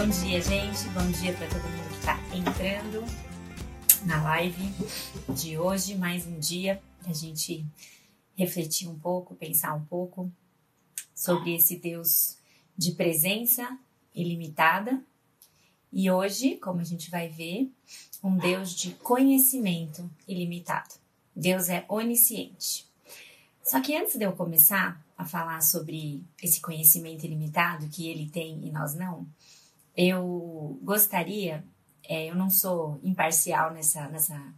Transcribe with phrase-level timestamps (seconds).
[0.00, 0.88] Bom dia, gente.
[0.90, 3.04] Bom dia para todo mundo que está entrando
[4.06, 4.72] na live
[5.34, 5.96] de hoje.
[5.96, 7.66] Mais um dia a gente
[8.36, 10.30] refletir um pouco, pensar um pouco
[11.12, 12.38] sobre esse Deus
[12.76, 13.76] de presença
[14.14, 15.02] ilimitada.
[15.92, 17.68] E hoje, como a gente vai ver,
[18.22, 20.94] um Deus de conhecimento ilimitado.
[21.34, 22.86] Deus é onisciente.
[23.64, 28.64] Só que antes de eu começar a falar sobre esse conhecimento ilimitado que ele tem
[28.64, 29.26] e nós não,
[29.98, 31.64] eu gostaria,
[32.08, 34.54] é, eu não sou imparcial nessa, nessa,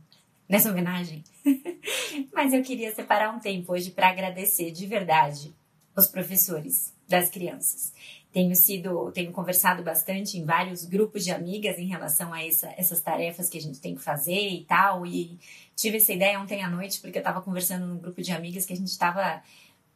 [0.46, 1.24] nessa homenagem,
[2.30, 5.54] mas eu queria separar um tempo hoje para agradecer de verdade
[5.96, 7.94] os professores das crianças.
[8.30, 13.00] Tenho sido, tenho conversado bastante em vários grupos de amigas em relação a essa, essas
[13.00, 15.06] tarefas que a gente tem que fazer e tal.
[15.06, 15.38] E
[15.74, 18.74] tive essa ideia ontem à noite porque eu estava conversando num grupo de amigas que
[18.74, 19.42] a gente estava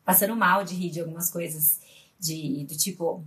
[0.04, 1.80] passando mal de rir de algumas coisas
[2.18, 3.24] de, do tipo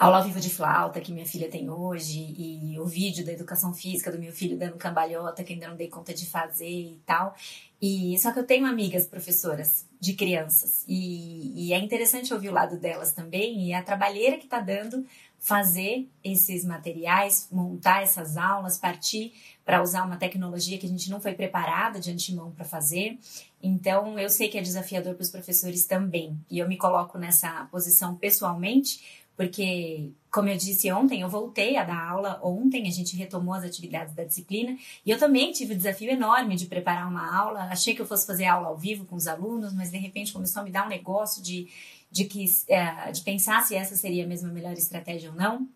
[0.00, 3.74] aula ao vivo de flauta que minha filha tem hoje e o vídeo da educação
[3.74, 7.36] física do meu filho dando cambalhota que ainda não dei conta de fazer e tal.
[7.82, 12.52] E só que eu tenho amigas professoras de crianças e, e é interessante ouvir o
[12.52, 15.04] lado delas também e a trabalheira que está dando
[15.40, 19.32] fazer esses materiais, montar essas aulas, partir
[19.64, 23.18] para usar uma tecnologia que a gente não foi preparada de antemão para fazer.
[23.62, 26.38] Então, eu sei que é desafiador para os professores também.
[26.50, 31.82] E eu me coloco nessa posição pessoalmente, porque, como eu disse ontem, eu voltei a
[31.82, 35.76] dar aula ontem, a gente retomou as atividades da disciplina, e eu também tive o
[35.78, 37.60] desafio enorme de preparar uma aula.
[37.62, 40.60] Achei que eu fosse fazer aula ao vivo com os alunos, mas de repente começou
[40.60, 41.68] a me dar um negócio de,
[42.10, 45.66] de, que, é, de pensar se essa seria a melhor estratégia ou não.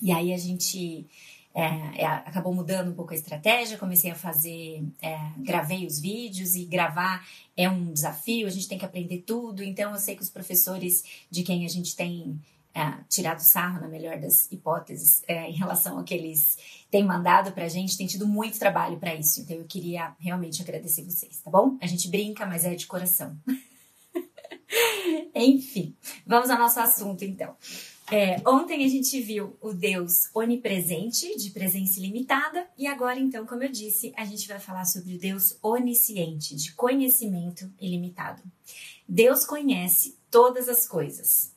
[0.00, 1.04] E aí a gente
[1.52, 6.54] é, é, acabou mudando um pouco a estratégia, comecei a fazer, é, gravei os vídeos
[6.54, 10.22] e gravar é um desafio, a gente tem que aprender tudo, então eu sei que
[10.22, 12.40] os professores de quem a gente tem
[12.74, 16.56] é, tirado sarro, na melhor das hipóteses, é, em relação ao que eles
[16.90, 19.40] têm mandado pra gente, tem tido muito trabalho para isso.
[19.40, 21.76] Então eu queria realmente agradecer vocês, tá bom?
[21.80, 23.36] A gente brinca, mas é de coração.
[25.34, 27.56] Enfim, vamos ao nosso assunto então.
[28.12, 33.62] É, ontem a gente viu o Deus onipresente, de presença ilimitada, e agora, então, como
[33.62, 38.42] eu disse, a gente vai falar sobre o Deus onisciente, de conhecimento ilimitado.
[39.08, 41.52] Deus conhece todas as coisas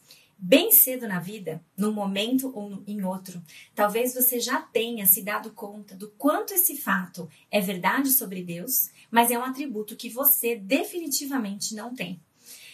[0.45, 3.41] bem cedo na vida, num momento ou em outro,
[3.73, 8.89] talvez você já tenha se dado conta do quanto esse fato é verdade sobre Deus,
[9.09, 12.19] mas é um atributo que você definitivamente não tem.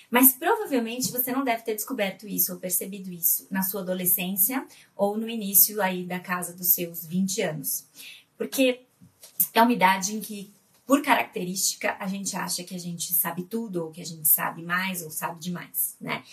[0.10, 4.66] Mas provavelmente você não deve ter descoberto isso ou percebido isso na sua adolescência
[4.96, 7.86] ou no início aí da casa dos seus 20 anos.
[8.36, 8.82] Porque
[9.54, 10.52] é uma idade em que,
[10.88, 14.64] por característica, a gente acha que a gente sabe tudo ou que a gente sabe
[14.64, 16.24] mais ou sabe demais, né?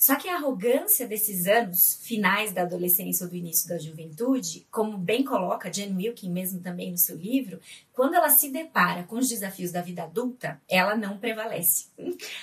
[0.00, 4.96] Só que a arrogância desses anos finais da adolescência ou do início da juventude, como
[4.96, 7.60] bem coloca Jen Wilkin mesmo também no seu livro,
[7.92, 11.88] quando ela se depara com os desafios da vida adulta, ela não prevalece.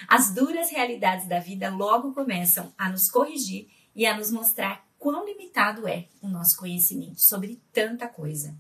[0.08, 5.26] As duras realidades da vida logo começam a nos corrigir e a nos mostrar quão
[5.26, 8.56] limitado é o nosso conhecimento sobre tanta coisa.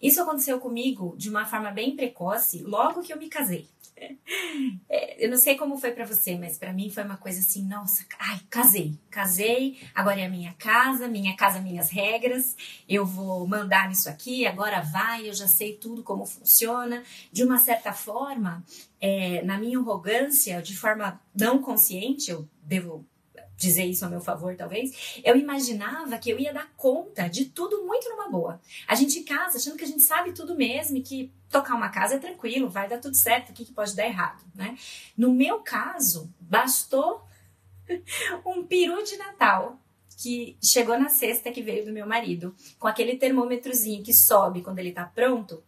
[0.00, 3.68] Isso aconteceu comigo de uma forma bem precoce logo que eu me casei.
[4.88, 7.66] É, eu não sei como foi para você, mas para mim foi uma coisa assim,
[7.66, 12.56] nossa, ai, casei, casei, agora é a minha casa, minha casa, minhas regras,
[12.88, 17.02] eu vou mandar nisso aqui, agora vai, eu já sei tudo como funciona.
[17.32, 18.64] De uma certa forma,
[19.00, 23.04] é, na minha arrogância, de forma não consciente, eu devo
[23.60, 27.84] dizer isso a meu favor, talvez, eu imaginava que eu ia dar conta de tudo
[27.84, 28.58] muito numa boa.
[28.88, 32.14] A gente casa achando que a gente sabe tudo mesmo e que tocar uma casa
[32.14, 34.78] é tranquilo, vai dar tudo certo, o que, que pode dar errado, né?
[35.16, 37.22] No meu caso, bastou
[38.46, 39.78] um peru de Natal
[40.16, 44.78] que chegou na cesta que veio do meu marido, com aquele termômetrozinho que sobe quando
[44.78, 45.62] ele tá pronto,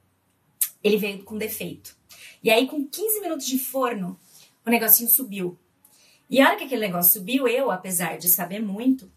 [0.83, 1.95] ele veio com defeito.
[2.43, 4.19] E aí, com 15 minutos de forno,
[4.65, 5.59] o negocinho subiu.
[6.32, 9.12] E a hora que aquele negócio subiu, eu, apesar de saber muito,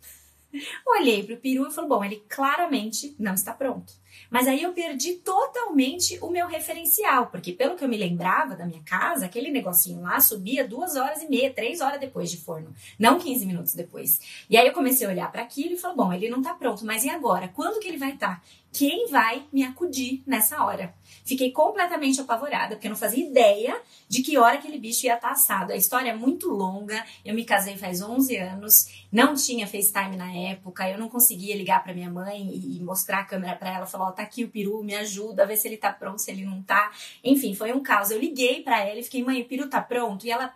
[0.86, 3.94] olhei para o peru e falei: bom, ele claramente não está pronto.
[4.30, 8.66] Mas aí eu perdi totalmente o meu referencial, porque pelo que eu me lembrava da
[8.66, 12.74] minha casa, aquele negocinho lá subia duas horas e meia, três horas depois de forno,
[13.00, 14.20] não 15 minutos depois.
[14.50, 16.86] E aí eu comecei a olhar para aquilo e falei, bom, ele não tá pronto,
[16.86, 17.48] mas e agora?
[17.48, 18.36] Quando que ele vai estar?
[18.36, 18.42] Tá?
[18.78, 20.94] Quem vai me acudir nessa hora?
[21.24, 25.32] Fiquei completamente apavorada, porque eu não fazia ideia de que hora aquele bicho ia estar
[25.32, 25.72] assado.
[25.72, 27.02] A história é muito longa.
[27.24, 31.82] Eu me casei faz 11 anos, não tinha FaceTime na época, eu não conseguia ligar
[31.82, 34.84] para minha mãe e mostrar a câmera para ela, falar: "Ó, tá aqui o peru,
[34.84, 36.92] me ajuda, ver se ele tá pronto, se ele não tá".
[37.24, 38.12] Enfim, foi um caos.
[38.12, 40.54] Eu liguei para ela e fiquei: "Mãe, o peru tá pronto?" E ela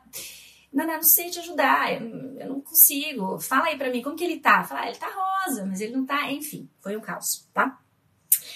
[0.71, 2.07] não, não sei te ajudar, eu,
[2.39, 3.39] eu não consigo.
[3.39, 4.63] Fala aí pra mim, como que ele tá?
[4.63, 6.31] Fala, ah, ele tá rosa, mas ele não tá.
[6.31, 7.79] Enfim, foi um caos, tá?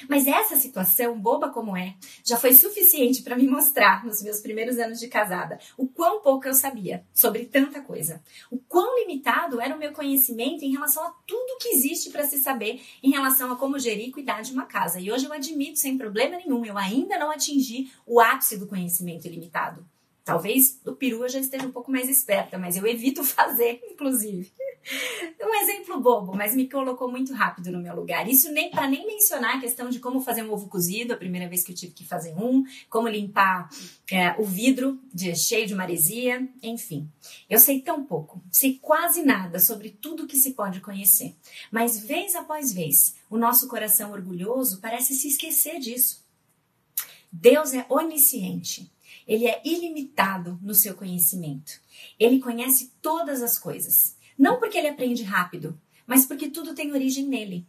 [0.10, 4.78] Mas essa situação, boba como é, já foi suficiente para me mostrar, nos meus primeiros
[4.78, 8.22] anos de casada, o quão pouco eu sabia sobre tanta coisa.
[8.50, 12.38] O quão limitado era o meu conhecimento em relação a tudo que existe para se
[12.40, 15.00] saber em relação a como gerir e cuidar de uma casa.
[15.00, 19.26] E hoje eu admito, sem problema nenhum, eu ainda não atingi o ápice do conhecimento
[19.26, 19.86] ilimitado.
[20.24, 24.52] Talvez do peru eu já esteja um pouco mais esperta, mas eu evito fazer, inclusive.
[25.42, 28.28] Um exemplo bobo, mas me colocou muito rápido no meu lugar.
[28.28, 31.48] Isso nem para nem mencionar a questão de como fazer um ovo cozido, a primeira
[31.48, 33.70] vez que eu tive que fazer um, como limpar
[34.12, 37.10] é, o vidro de, cheio de maresia, enfim.
[37.50, 41.36] Eu sei tão pouco, sei quase nada sobre tudo que se pode conhecer.
[41.72, 46.24] Mas vez após vez, o nosso coração orgulhoso parece se esquecer disso.
[47.32, 48.92] Deus é onisciente.
[49.28, 51.80] Ele é ilimitado no seu conhecimento.
[52.20, 54.18] Ele conhece todas as coisas.
[54.38, 57.66] Não porque ele aprende rápido, mas porque tudo tem origem nele.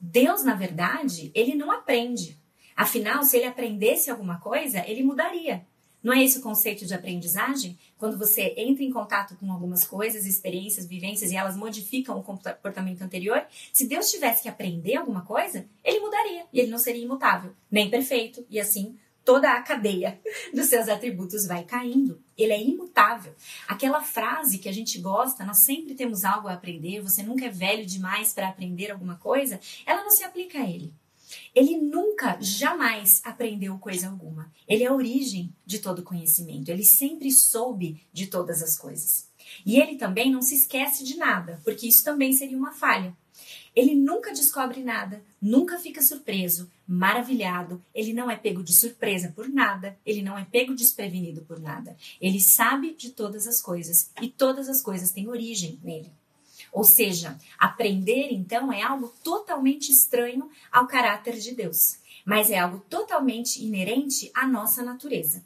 [0.00, 2.38] Deus, na verdade, ele não aprende.
[2.74, 5.66] Afinal, se ele aprendesse alguma coisa, ele mudaria.
[6.02, 7.76] Não é esse o conceito de aprendizagem?
[7.98, 13.02] Quando você entra em contato com algumas coisas, experiências, vivências e elas modificam o comportamento
[13.02, 17.52] anterior, se Deus tivesse que aprender alguma coisa, ele mudaria e ele não seria imutável,
[17.68, 18.96] nem perfeito, e assim
[19.26, 20.18] toda a cadeia
[20.54, 22.22] dos seus atributos vai caindo.
[22.38, 23.34] Ele é imutável.
[23.66, 27.50] Aquela frase que a gente gosta, nós sempre temos algo a aprender, você nunca é
[27.50, 30.94] velho demais para aprender alguma coisa, ela não se aplica a ele.
[31.56, 34.52] Ele nunca, jamais aprendeu coisa alguma.
[34.68, 36.68] Ele é a origem de todo conhecimento.
[36.68, 39.30] Ele sempre soube de todas as coisas.
[39.64, 43.16] E ele também não se esquece de nada, porque isso também seria uma falha.
[43.74, 47.82] Ele nunca descobre nada, nunca fica surpreso, maravilhado.
[47.94, 51.96] Ele não é pego de surpresa por nada, ele não é pego desprevenido por nada.
[52.20, 56.12] Ele sabe de todas as coisas e todas as coisas têm origem nele.
[56.76, 62.80] Ou seja, aprender então é algo totalmente estranho ao caráter de Deus, mas é algo
[62.80, 65.42] totalmente inerente à nossa natureza.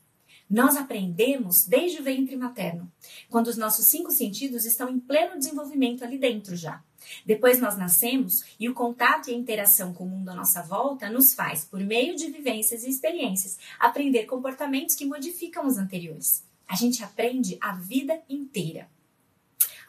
[0.50, 2.91] Nós aprendemos desde o ventre materno,
[3.29, 6.82] quando os nossos cinco sentidos estão em pleno desenvolvimento ali dentro já.
[7.25, 11.09] Depois nós nascemos e o contato e a interação com o mundo à nossa volta
[11.09, 16.44] nos faz, por meio de vivências e experiências, aprender comportamentos que modificam os anteriores.
[16.67, 18.88] A gente aprende a vida inteira.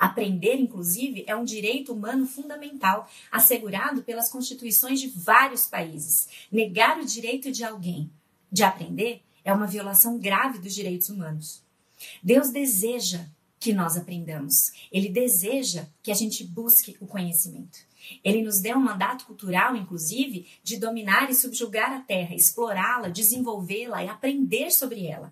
[0.02, 6.28] Aprender, inclusive, é um direito humano fundamental, assegurado pelas constituições de vários países.
[6.52, 8.10] Negar o direito de alguém
[8.52, 11.62] de aprender é uma violação grave dos direitos humanos.
[12.24, 13.28] Deus deseja
[13.60, 14.72] que nós aprendamos.
[14.92, 17.78] Ele deseja que a gente busque o conhecimento.
[18.24, 24.04] Ele nos deu um mandato cultural, inclusive, de dominar e subjugar a Terra, explorá-la, desenvolvê-la
[24.04, 25.32] e aprender sobre ela.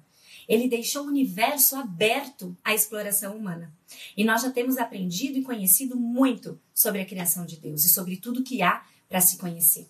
[0.49, 3.71] Ele deixou o universo aberto à exploração humana.
[4.17, 8.17] E nós já temos aprendido e conhecido muito sobre a criação de Deus e sobre
[8.17, 9.87] tudo que há para se conhecer.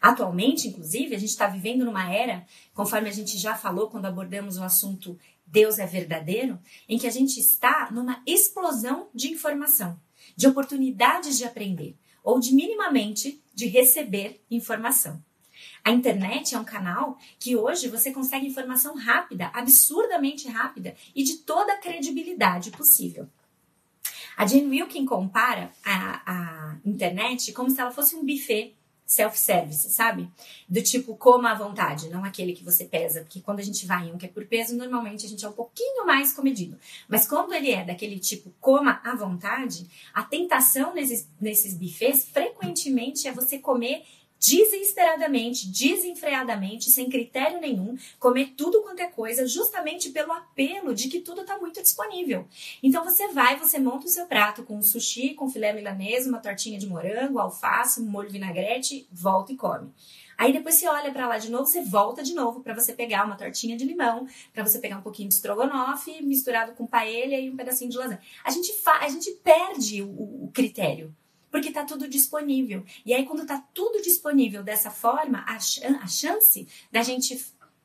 [0.00, 4.56] Atualmente, inclusive, a gente está vivendo numa era, conforme a gente já falou quando abordamos
[4.56, 10.00] o assunto Deus é verdadeiro, em que a gente está numa explosão de informação,
[10.34, 15.22] de oportunidades de aprender ou de minimamente de receber informação.
[15.84, 21.38] A internet é um canal que hoje você consegue informação rápida, absurdamente rápida e de
[21.38, 23.28] toda a credibilidade possível.
[24.36, 28.74] A Jane Wilkin compara a, a internet como se ela fosse um buffet
[29.10, 30.30] self-service, sabe?
[30.68, 34.08] Do tipo, coma à vontade, não aquele que você pesa, porque quando a gente vai
[34.08, 36.78] em um que é por peso, normalmente a gente é um pouquinho mais comedido.
[37.08, 39.84] Mas quando ele é daquele tipo, coma à vontade,
[40.14, 44.04] a tentação nesses, nesses buffets frequentemente é você comer
[44.40, 51.20] desesperadamente, desenfreadamente, sem critério nenhum, comer tudo quanto é coisa, justamente pelo apelo de que
[51.20, 52.48] tudo está muito disponível.
[52.82, 56.38] Então você vai, você monta o seu prato com um sushi, com filé milanês, uma
[56.38, 59.92] tortinha de morango, alface, molho vinagrete, volta e come.
[60.38, 63.26] Aí depois você olha para lá de novo, você volta de novo para você pegar
[63.26, 67.50] uma tortinha de limão, para você pegar um pouquinho de estrogonofe misturado com paella e
[67.50, 68.22] um pedacinho de lasanha.
[68.42, 71.14] A gente, a gente perde o, o critério.
[71.50, 72.84] Porque está tudo disponível.
[73.04, 77.38] E aí, quando está tudo disponível dessa forma, a, ch a chance da gente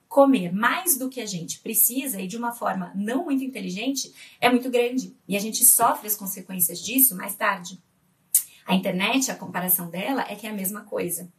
[0.08, 4.50] comer mais do que a gente precisa e de uma forma não muito inteligente é
[4.50, 5.16] muito grande.
[5.28, 7.82] E a gente sofre as consequências disso mais tarde.
[8.66, 11.30] A internet, a comparação dela é que é a mesma coisa.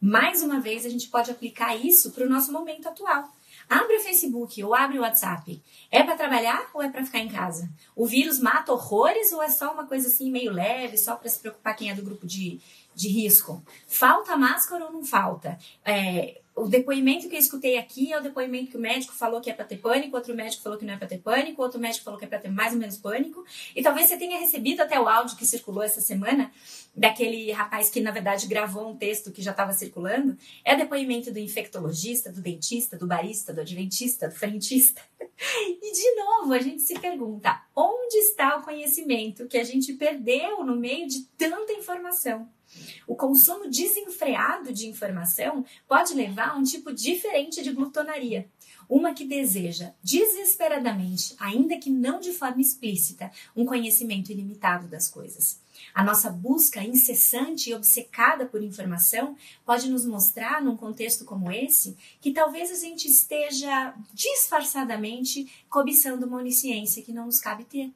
[0.00, 3.30] Mais uma vez, a gente pode aplicar isso para o nosso momento atual.
[3.70, 5.62] Abre o Facebook ou abre o WhatsApp.
[5.92, 7.70] É para trabalhar ou é para ficar em casa?
[7.94, 11.38] O vírus mata horrores ou é só uma coisa assim meio leve, só para se
[11.38, 12.60] preocupar quem é do grupo de,
[12.96, 13.62] de risco?
[13.86, 15.56] Falta máscara ou não falta?
[15.84, 19.50] É, o depoimento que eu escutei aqui é o depoimento que o médico falou que
[19.50, 22.04] é para ter pânico, outro médico falou que não é para ter pânico, outro médico
[22.04, 23.44] falou que é para ter mais ou menos pânico.
[23.74, 26.52] E talvez você tenha recebido até o áudio que circulou essa semana
[26.94, 30.36] daquele rapaz que na verdade gravou um texto que já estava circulando.
[30.64, 35.00] É depoimento do infectologista, do dentista, do barista, do adventista, do frentista.
[35.82, 40.62] E de novo a gente se pergunta: onde está o conhecimento que a gente perdeu
[40.62, 42.46] no meio de tanta informação?
[43.06, 48.48] O consumo desenfreado de informação pode levar a um tipo diferente de glutonaria.
[48.88, 55.60] Uma que deseja desesperadamente, ainda que não de forma explícita, um conhecimento ilimitado das coisas.
[55.94, 61.96] A nossa busca incessante e obcecada por informação pode nos mostrar, num contexto como esse,
[62.20, 67.92] que talvez a gente esteja disfarçadamente cobiçando uma onisciência que não nos cabe ter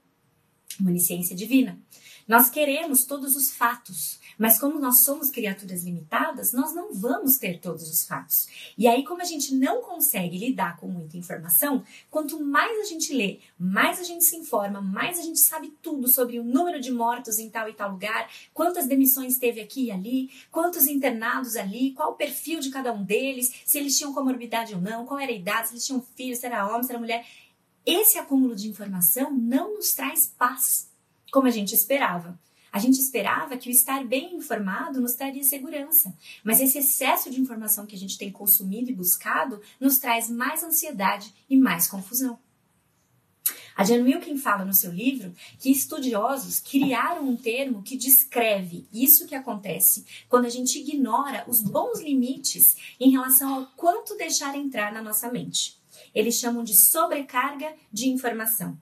[0.81, 1.79] onisciência divina.
[2.27, 7.61] Nós queremos todos os fatos, mas como nós somos criaturas limitadas, nós não vamos ter
[7.61, 8.49] todos os fatos.
[8.79, 13.13] E aí, como a gente não consegue lidar com muita informação, quanto mais a gente
[13.13, 16.91] lê, mais a gente se informa, mais a gente sabe tudo sobre o número de
[16.91, 21.93] mortos em tal e tal lugar, quantas demissões teve aqui e ali, quantos internados ali,
[21.93, 25.31] qual o perfil de cada um deles, se eles tinham comorbidade ou não, qual era
[25.31, 27.27] a idade, se eles tinham filho, se era homem, se era mulher.
[27.87, 30.91] Esse acúmulo de informação não nos traz paz,
[31.31, 32.39] como a gente esperava.
[32.73, 37.41] A gente esperava que o estar bem informado nos traria segurança, mas esse excesso de
[37.41, 42.39] informação que a gente tem consumido e buscado nos traz mais ansiedade e mais confusão.
[43.77, 49.27] A Jan Wilkin fala no seu livro que estudiosos criaram um termo que descreve isso
[49.27, 54.93] que acontece quando a gente ignora os bons limites em relação ao quanto deixar entrar
[54.93, 55.77] na nossa mente.
[56.15, 58.79] Eles chamam de sobrecarga de informação.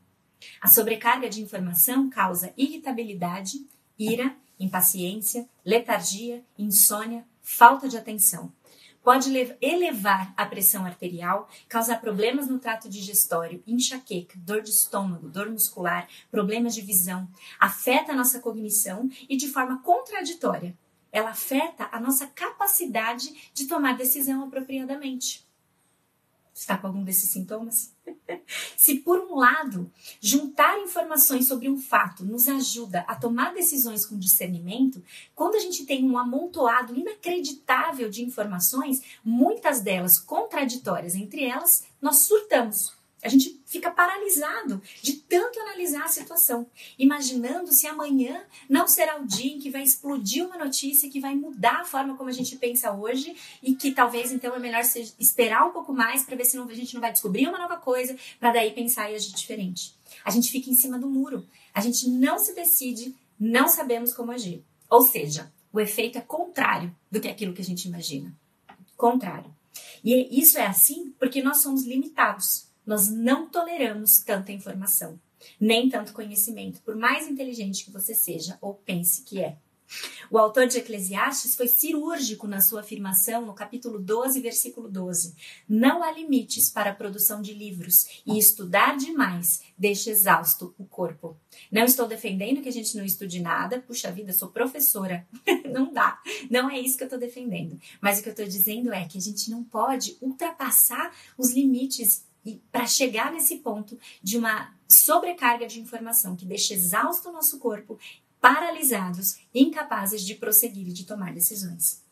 [0.61, 3.67] A sobrecarga de informação causa irritabilidade,
[3.99, 8.53] ira, impaciência, letargia, insônia, falta de atenção.
[9.03, 15.51] Pode elevar a pressão arterial, causar problemas no trato digestório, enxaqueca, dor de estômago, dor
[15.51, 17.29] muscular, problemas de visão,
[17.59, 20.79] afeta a nossa cognição e de forma contraditória.
[21.11, 25.45] Ela afeta a nossa capacidade de tomar decisão apropriadamente
[26.55, 27.95] está com algum desses sintomas?
[28.77, 29.91] Se por um lado,
[30.21, 35.03] juntar informações sobre um fato nos ajuda a tomar decisões com discernimento,
[35.35, 42.27] quando a gente tem um amontoado inacreditável de informações, muitas delas contraditórias entre elas, nós
[42.27, 43.02] surtamos.
[43.23, 46.67] A gente fica paralisado de tanto analisar a situação,
[46.99, 51.35] imaginando se amanhã não será o dia em que vai explodir uma notícia que vai
[51.35, 54.83] mudar a forma como a gente pensa hoje e que talvez então é melhor
[55.19, 57.77] esperar um pouco mais para ver se não, a gente não vai descobrir uma nova
[57.77, 59.95] coisa para daí pensar e agir diferente.
[60.25, 64.33] A gente fica em cima do muro, a gente não se decide, não sabemos como
[64.33, 64.65] agir.
[64.91, 68.35] Ou seja, o efeito é contrário do que aquilo que a gente imagina.
[68.97, 69.55] Contrário.
[70.05, 72.72] E isso é assim porque nós somos limitados.
[72.87, 75.21] Nós não toleramos tanta informação,
[75.61, 79.57] nem tanto conhecimento, por mais inteligente que você seja ou pense que é.
[80.31, 85.35] O autor de Eclesiastes foi cirúrgico na sua afirmação no capítulo 12, versículo 12.
[85.69, 91.37] Não há limites para a produção de livros e estudar demais deixa exausto o corpo.
[91.71, 95.27] Não estou defendendo que a gente não estude nada, puxa vida, sou professora.
[95.71, 96.19] não dá.
[96.51, 97.79] Não é isso que eu estou defendendo.
[98.01, 102.25] Mas o que eu estou dizendo é que a gente não pode ultrapassar os limites
[102.45, 107.59] e para chegar nesse ponto de uma sobrecarga de informação que deixa exausto o nosso
[107.59, 107.99] corpo,
[108.41, 112.03] paralisados, incapazes de prosseguir e de tomar decisões.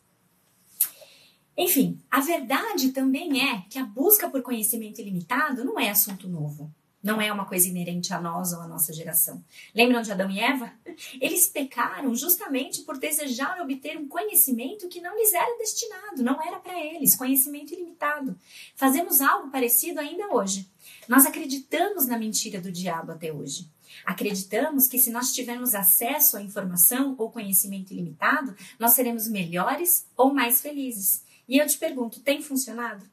[1.57, 6.73] Enfim, a verdade também é que a busca por conhecimento ilimitado não é assunto novo.
[7.01, 9.43] Não é uma coisa inerente a nós ou à nossa geração.
[9.73, 10.71] Lembram de Adão e Eva?
[11.19, 16.59] Eles pecaram justamente por desejar obter um conhecimento que não lhes era destinado, não era
[16.59, 18.37] para eles, conhecimento ilimitado.
[18.75, 20.69] Fazemos algo parecido ainda hoje.
[21.07, 23.69] Nós acreditamos na mentira do diabo até hoje.
[24.05, 30.33] Acreditamos que se nós tivermos acesso à informação ou conhecimento ilimitado, nós seremos melhores ou
[30.33, 31.23] mais felizes.
[31.47, 33.05] E eu te pergunto, tem funcionado?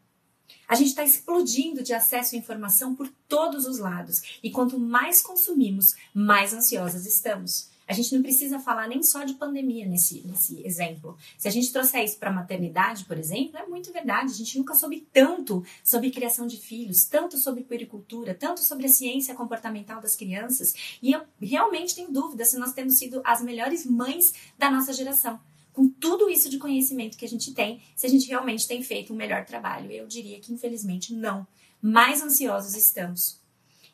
[0.66, 4.38] A gente está explodindo de acesso à informação por todos os lados.
[4.42, 7.70] E quanto mais consumimos, mais ansiosas estamos.
[7.88, 11.16] A gente não precisa falar nem só de pandemia nesse, nesse exemplo.
[11.38, 14.30] Se a gente trouxer isso para a maternidade, por exemplo, é muito verdade.
[14.30, 18.90] A gente nunca soube tanto sobre criação de filhos, tanto sobre puericultura, tanto sobre a
[18.90, 20.74] ciência comportamental das crianças.
[21.00, 25.40] E eu realmente tenho dúvida se nós temos sido as melhores mães da nossa geração.
[25.78, 29.12] Com tudo isso de conhecimento que a gente tem, se a gente realmente tem feito
[29.12, 29.92] um melhor trabalho.
[29.92, 31.46] Eu diria que, infelizmente, não.
[31.80, 33.40] Mais ansiosos estamos.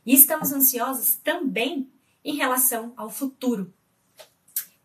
[0.07, 1.87] E estamos ansiosos também
[2.25, 3.71] em relação ao futuro.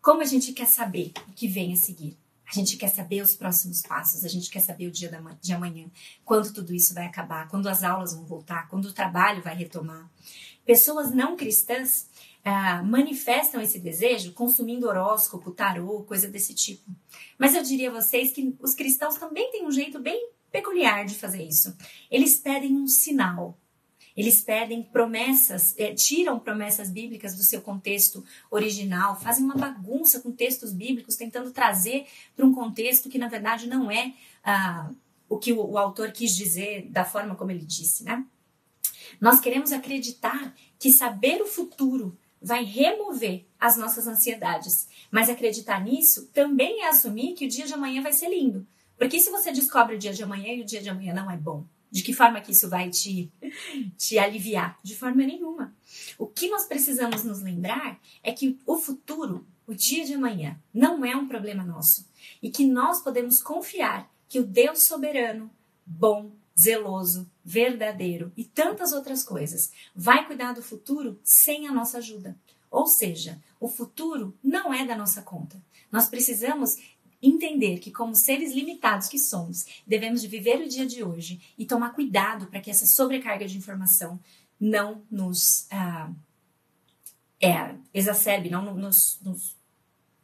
[0.02, 2.18] Como a gente quer saber o que vem a seguir?
[2.46, 5.90] A gente quer saber os próximos passos, a gente quer saber o dia de amanhã,
[6.22, 10.10] quando tudo isso vai acabar, quando as aulas vão voltar, quando o trabalho vai retomar.
[10.66, 12.10] Pessoas não cristãs
[12.44, 16.90] ah, manifestam esse desejo consumindo horóscopo, tarô, coisa desse tipo.
[17.38, 21.14] Mas eu diria a vocês que os cristãos também têm um jeito bem peculiar de
[21.14, 21.76] fazer isso.
[22.10, 23.58] Eles pedem um sinal,
[24.16, 30.32] eles pedem promessas, é, tiram promessas bíblicas do seu contexto original, fazem uma bagunça com
[30.32, 34.90] textos bíblicos, tentando trazer para um contexto que na verdade não é ah,
[35.28, 38.26] o que o, o autor quis dizer da forma como ele disse, né?
[39.20, 46.28] Nós queremos acreditar que saber o futuro vai remover as nossas ansiedades, mas acreditar nisso
[46.32, 48.66] também é assumir que o dia de amanhã vai ser lindo.
[48.96, 51.36] Porque se você descobre o dia de amanhã e o dia de amanhã não é
[51.36, 53.30] bom, de que forma que isso vai te,
[53.98, 54.78] te aliviar?
[54.82, 55.74] De forma nenhuma.
[56.18, 61.04] O que nós precisamos nos lembrar é que o futuro, o dia de amanhã, não
[61.04, 62.08] é um problema nosso.
[62.42, 65.50] E que nós podemos confiar que o Deus soberano,
[65.84, 72.36] bom, zeloso, verdadeiro e tantas outras coisas vai cuidar do futuro sem a nossa ajuda.
[72.70, 75.60] Ou seja, o futuro não é da nossa conta.
[75.90, 76.76] Nós precisamos
[77.22, 81.66] entender que, como seres limitados que somos, devemos de viver o dia de hoje e
[81.66, 84.18] tomar cuidado para que essa sobrecarga de informação
[84.58, 86.10] não nos ah,
[87.40, 89.56] é, exacerbe, não nos, nos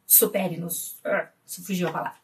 [0.05, 0.99] supere, nos.
[1.03, 1.27] Uh,
[1.63, 2.19] fugiu a palavra.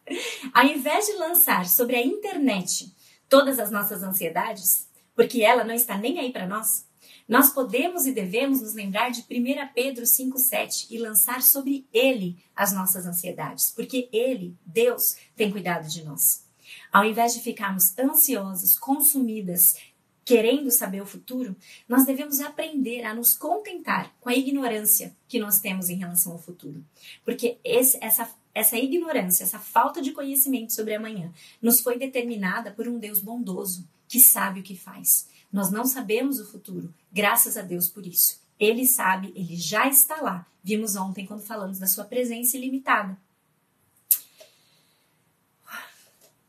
[0.53, 2.93] Ao invés de lançar sobre a internet
[3.33, 6.87] todas as nossas ansiedades, porque ela não está nem aí para nós,
[7.27, 12.71] nós podemos e devemos nos lembrar de 1 Pedro 5,7 e lançar sobre ele as
[12.71, 16.45] nossas ansiedades, porque ele, Deus, tem cuidado de nós.
[16.91, 19.77] Ao invés de ficarmos ansiosas, consumidas,
[20.23, 21.55] querendo saber o futuro,
[21.89, 26.39] nós devemos aprender a nos contentar com a ignorância que nós temos em relação ao
[26.39, 26.85] futuro.
[27.25, 32.87] Porque esse, essa, essa ignorância, essa falta de conhecimento sobre amanhã, nos foi determinada por
[32.87, 35.27] um Deus bondoso que sabe o que faz.
[35.51, 38.41] Nós não sabemos o futuro, graças a Deus por isso.
[38.59, 40.45] Ele sabe, ele já está lá.
[40.63, 43.17] Vimos ontem quando falamos da sua presença ilimitada.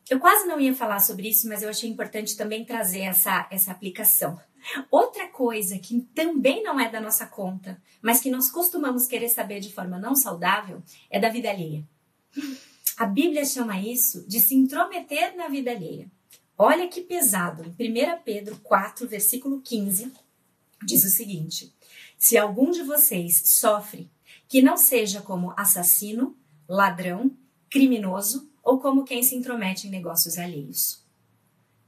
[0.07, 3.71] Eu quase não ia falar sobre isso, mas eu achei importante também trazer essa, essa
[3.71, 4.39] aplicação.
[4.89, 9.59] Outra coisa que também não é da nossa conta, mas que nós costumamos querer saber
[9.59, 11.83] de forma não saudável, é da vida alheia.
[12.97, 16.09] A Bíblia chama isso de se intrometer na vida alheia.
[16.57, 17.75] Olha que pesado.
[17.77, 20.11] Em 1 Pedro 4, versículo 15,
[20.83, 21.73] diz o seguinte:
[22.17, 24.09] Se algum de vocês sofre,
[24.47, 27.35] que não seja como assassino, ladrão,
[27.69, 31.03] criminoso ou como quem se intromete em negócios alheios.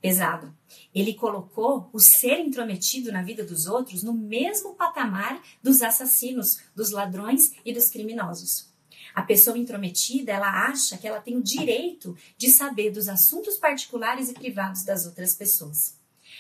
[0.01, 0.55] Pesado.
[0.93, 6.91] Ele colocou o ser intrometido na vida dos outros no mesmo patamar dos assassinos, dos
[6.91, 8.71] ladrões e dos criminosos.
[9.17, 14.30] A pessoa intrometida, ela acha que ela tem o direito de saber dos assuntos particulares
[14.30, 15.97] e privados das outras pessoas.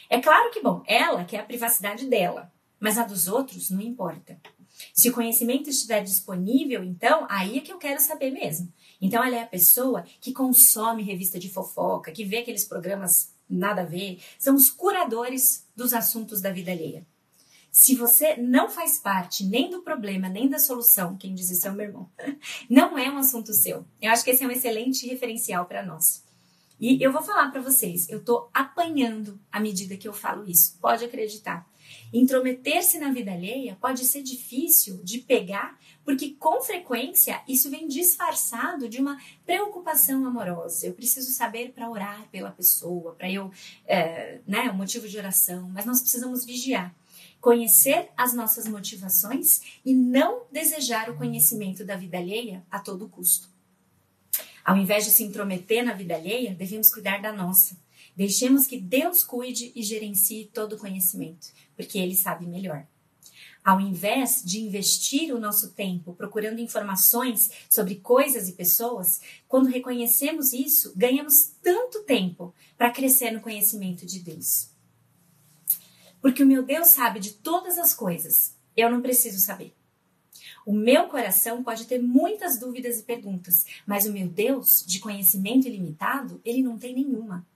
[0.07, 4.39] É claro que, bom, ela quer a privacidade dela, mas a dos outros não importa.
[4.93, 8.71] Se o conhecimento estiver disponível, então, aí é que eu quero saber mesmo.
[9.01, 13.81] Então, ela é a pessoa que consome revista de fofoca, que vê aqueles programas nada
[13.81, 17.07] a ver, são os curadores dos assuntos da vida alheia.
[17.77, 21.69] Se você não faz parte nem do problema, nem da solução, quem diz isso é
[21.69, 22.09] o meu irmão,
[22.67, 23.85] não é um assunto seu.
[24.01, 26.23] Eu acho que esse é um excelente referencial para nós.
[26.79, 30.75] E eu vou falar para vocês, eu estou apanhando à medida que eu falo isso,
[30.81, 31.69] pode acreditar.
[32.11, 38.89] Intrometer-se na vida alheia pode ser difícil de pegar, porque com frequência isso vem disfarçado
[38.89, 40.87] de uma preocupação amorosa.
[40.87, 43.51] Eu preciso saber para orar pela pessoa, para eu,
[43.85, 46.91] é, né, o motivo de oração, mas nós precisamos vigiar
[47.39, 53.49] conhecer as nossas motivações e não desejar o conhecimento da vida alheia a todo custo.
[54.63, 57.77] Ao invés de se intrometer na vida alheia, devemos cuidar da nossa.
[58.15, 62.85] Deixemos que Deus cuide e gerencie todo o conhecimento, porque Ele sabe melhor.
[63.63, 70.53] Ao invés de investir o nosso tempo procurando informações sobre coisas e pessoas, quando reconhecemos
[70.53, 74.69] isso, ganhamos tanto tempo para crescer no conhecimento de Deus.
[76.21, 78.55] Porque o meu Deus sabe de todas as coisas.
[78.75, 79.73] Eu não preciso saber.
[80.65, 85.67] O meu coração pode ter muitas dúvidas e perguntas, mas o meu Deus, de conhecimento
[85.67, 87.47] ilimitado, ele não tem nenhuma.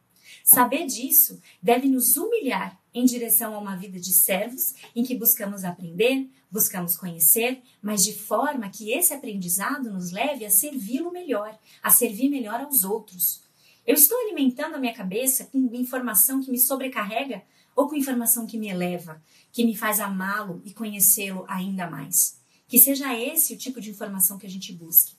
[0.44, 5.64] Saber disso deve nos humilhar em direção a uma vida de servos em que buscamos
[5.64, 11.90] aprender, buscamos conhecer, mas de forma que esse aprendizado nos leve a servi-lo melhor, a
[11.90, 13.42] servir melhor aos outros.
[13.86, 17.44] Eu estou alimentando a minha cabeça com informação que me sobrecarrega
[17.76, 22.40] ou com informação que me eleva, que me faz amá-lo e conhecê-lo ainda mais?
[22.68, 25.16] Que seja esse o tipo de informação que a gente busque.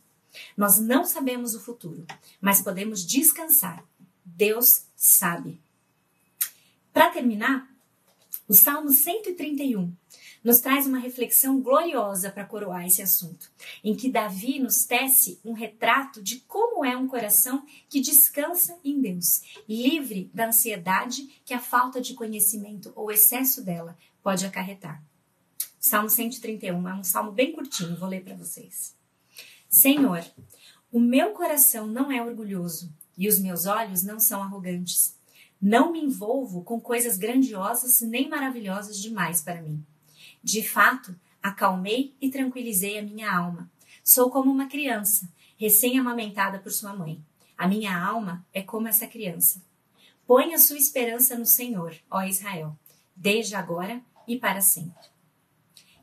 [0.56, 2.06] Nós não sabemos o futuro,
[2.40, 3.84] mas podemos descansar.
[4.24, 5.60] Deus sabe.
[6.92, 7.68] Para terminar,
[8.48, 9.92] o Salmo 131
[10.42, 13.50] nos traz uma reflexão gloriosa para coroar esse assunto,
[13.82, 19.00] em que Davi nos tece um retrato de como é um coração que descansa em
[19.00, 25.02] Deus, livre da ansiedade que a falta de conhecimento ou excesso dela pode acarretar.
[25.78, 28.94] Salmo 131 é um salmo bem curtinho, vou ler para vocês.
[29.68, 30.24] Senhor,
[30.92, 35.16] o meu coração não é orgulhoso e os meus olhos não são arrogantes.
[35.60, 39.84] Não me envolvo com coisas grandiosas nem maravilhosas demais para mim.
[40.42, 43.70] De fato, acalmei e tranquilizei a minha alma.
[44.02, 47.22] Sou como uma criança, recém-amamentada por sua mãe.
[47.56, 49.62] A minha alma é como essa criança.
[50.26, 52.76] Põe a sua esperança no Senhor, ó Israel,
[53.14, 55.12] desde agora e para sempre.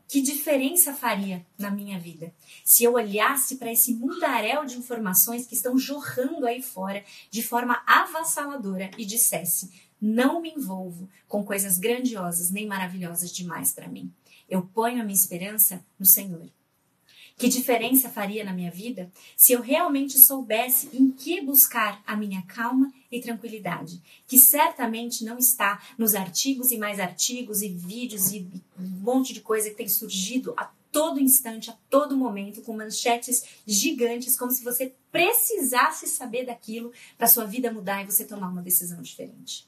[0.08, 5.54] Que diferença faria na minha vida se eu olhasse para esse mundaréu de informações que
[5.54, 12.50] estão jorrando aí fora de forma avassaladora e dissesse: não me envolvo com coisas grandiosas
[12.50, 14.12] nem maravilhosas demais para mim.
[14.50, 16.50] Eu ponho a minha esperança no Senhor.
[17.40, 22.42] Que diferença faria na minha vida se eu realmente soubesse em que buscar a minha
[22.42, 28.46] calma e tranquilidade, que certamente não está nos artigos e mais artigos e vídeos e
[28.78, 33.42] um monte de coisa que tem surgido a todo instante, a todo momento, com manchetes
[33.66, 38.62] gigantes, como se você precisasse saber daquilo para sua vida mudar e você tomar uma
[38.62, 39.66] decisão diferente.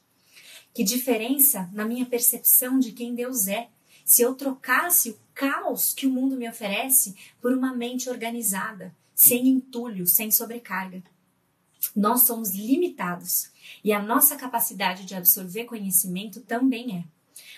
[0.74, 3.68] Que diferença na minha percepção de quem Deus é
[4.04, 9.48] se eu trocasse o caos que o mundo me oferece por uma mente organizada, sem
[9.48, 11.02] entulho, sem sobrecarga.
[11.94, 13.50] Nós somos limitados
[13.82, 17.04] e a nossa capacidade de absorver conhecimento também é.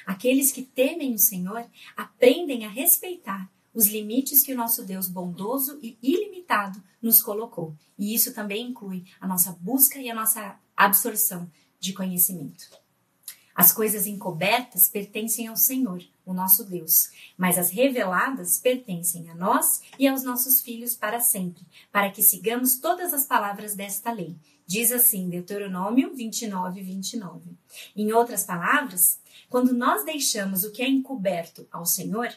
[0.06, 5.78] Aqueles que temem o Senhor aprendem a respeitar os limites que o nosso Deus bondoso
[5.82, 7.74] e ilimitado nos colocou.
[7.98, 12.70] E isso também inclui a nossa busca e a nossa absorção de conhecimento.
[13.54, 19.82] As coisas encobertas pertencem ao Senhor, o nosso Deus, mas as reveladas pertencem a nós
[19.98, 24.36] e aos nossos filhos para sempre, para que sigamos todas as palavras desta lei.
[24.66, 27.50] Diz assim Deuteronômio 29, 29.
[27.94, 32.32] Em outras palavras, quando nós deixamos o que é encoberto ao Senhor,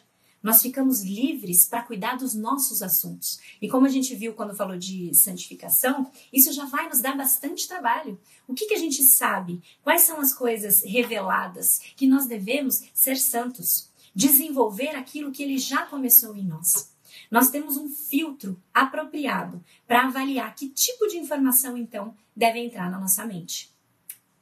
[0.47, 3.38] nós ficamos livres para cuidar dos nossos assuntos.
[3.62, 7.67] E como a gente viu quando falou de santificação, isso já vai nos dar bastante
[7.67, 8.17] trabalho.
[8.47, 9.62] O que, que a gente sabe?
[9.83, 13.91] Quais são as coisas reveladas que nós devemos ser santos?
[14.15, 16.95] Desenvolver aquilo que ele já começou em nós.
[17.29, 23.01] Nós temos um filtro apropriado para avaliar que tipo de informação, então, deve entrar na
[23.01, 23.69] nossa mente.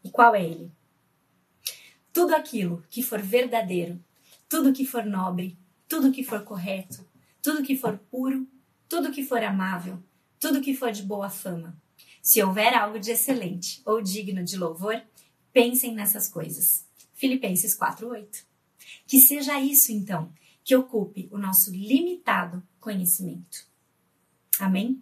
[0.03, 0.71] E qual é ele?
[2.13, 3.99] Tudo aquilo que for verdadeiro,
[4.47, 5.57] tudo que for nobre,
[5.95, 7.07] tudo que for correto,
[7.41, 8.45] tudo que for puro,
[8.89, 10.03] tudo que for amável,
[10.37, 11.81] tudo que for de boa fama.
[12.21, 15.01] Se houver algo de excelente ou digno de louvor,
[15.53, 16.85] pensem nessas coisas.
[17.13, 18.45] Filipenses 4:8.
[19.07, 20.33] Que seja isso então
[20.65, 23.65] que ocupe o nosso limitado conhecimento.
[24.59, 25.01] Amém?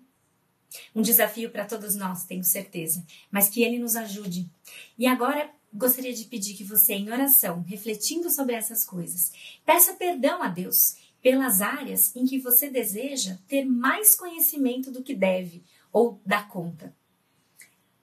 [0.93, 4.47] Um desafio para todos nós, tenho certeza, mas que ele nos ajude.
[4.95, 9.31] E agora gostaria de pedir que você, em oração, refletindo sobre essas coisas,
[9.65, 15.15] peça perdão a Deus pelas áreas em que você deseja ter mais conhecimento do que
[15.15, 16.95] deve ou dá conta.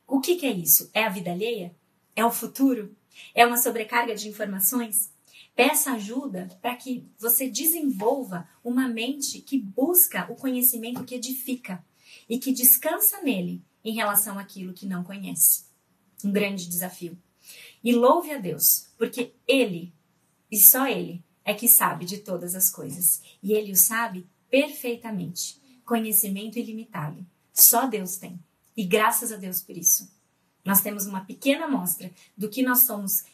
[0.06, 0.90] O que, que é isso?
[0.92, 1.74] É a vida alheia?
[2.16, 2.96] É o futuro?
[3.34, 5.12] É uma sobrecarga de informações?
[5.54, 11.84] Peça ajuda para que você desenvolva uma mente que busca o conhecimento que edifica
[12.28, 15.64] e que descansa nele em relação àquilo que não conhece.
[16.24, 17.18] Um grande desafio.
[17.82, 19.92] E louve a Deus, porque Ele,
[20.50, 23.22] e só Ele, é que sabe de todas as coisas.
[23.42, 25.60] E Ele o sabe perfeitamente.
[25.84, 27.26] Conhecimento ilimitado.
[27.52, 28.38] Só Deus tem.
[28.76, 30.10] E graças a Deus por isso.
[30.64, 33.24] Nós temos uma pequena amostra do que nós somos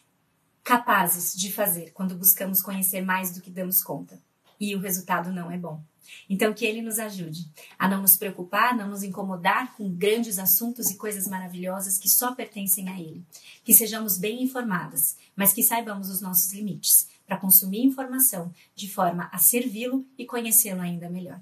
[0.63, 4.21] capazes de fazer quando buscamos conhecer mais do que damos conta.
[4.59, 5.83] E o resultado não é bom.
[6.29, 10.91] Então, que Ele nos ajude a não nos preocupar, não nos incomodar com grandes assuntos
[10.91, 13.25] e coisas maravilhosas que só pertencem a Ele.
[13.65, 19.29] Que sejamos bem informadas, mas que saibamos os nossos limites, para consumir informação de forma
[19.33, 21.41] a servi-lo e conhecê-lo ainda melhor.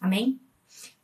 [0.00, 0.40] Amém?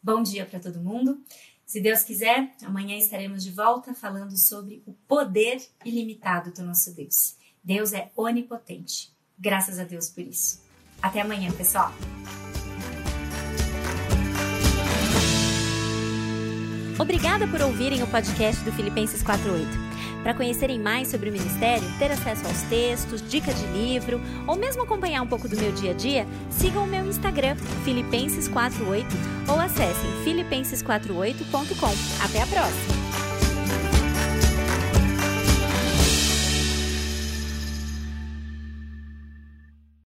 [0.03, 1.23] Bom dia para todo mundo.
[1.71, 7.37] Se Deus quiser, amanhã estaremos de volta falando sobre o poder ilimitado do nosso Deus.
[7.63, 9.13] Deus é onipotente.
[9.39, 10.61] Graças a Deus por isso.
[11.01, 11.93] Até amanhã, pessoal.
[17.01, 19.67] Obrigada por ouvirem o podcast do Filipenses 48.
[20.23, 24.83] Para conhecerem mais sobre o ministério, ter acesso aos textos, dica de livro ou mesmo
[24.83, 29.07] acompanhar um pouco do meu dia a dia, sigam o meu Instagram, Filipenses48,
[29.49, 32.23] ou acessem filipenses48.com.
[32.23, 33.00] Até a próxima!